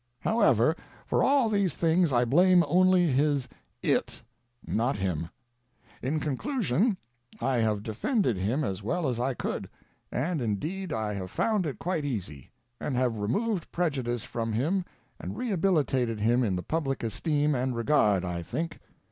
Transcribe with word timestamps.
However, 0.21 0.75
for 1.05 1.23
all 1.23 1.47
these 1.47 1.75
things 1.75 2.11
I 2.11 2.25
blame 2.25 2.63
only 2.67 3.05
his 3.05 3.47
It, 3.83 4.23
not 4.65 4.97
him. 4.97 5.29
In 6.01 6.19
conclusion, 6.19 6.97
I 7.39 7.57
have 7.57 7.83
defended 7.83 8.35
him 8.35 8.63
as 8.63 8.81
well 8.81 9.07
as 9.07 9.19
I 9.19 9.35
could, 9.35 9.69
and 10.11 10.41
indeed 10.41 10.91
I 10.91 11.13
have 11.13 11.29
found 11.29 11.67
it 11.67 11.77
quite 11.77 12.03
easy, 12.03 12.49
and 12.79 12.95
have 12.95 13.19
removed 13.19 13.71
prejudice 13.71 14.23
from 14.23 14.53
him 14.53 14.85
and 15.19 15.37
rehabilitated 15.37 16.19
him 16.19 16.41
in 16.43 16.55
the 16.55 16.63
public 16.63 17.03
esteem 17.03 17.53
and 17.53 17.75
regard, 17.75 18.25
I 18.25 18.41
think. 18.41 18.79